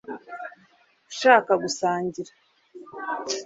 [1.11, 2.31] Ushaka gusangira